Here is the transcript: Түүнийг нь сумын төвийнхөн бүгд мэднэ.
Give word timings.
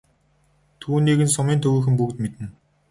Түүнийг 0.81 1.19
нь 1.25 1.33
сумын 1.35 1.61
төвийнхөн 1.63 1.95
бүгд 1.99 2.15
мэднэ. 2.21 2.45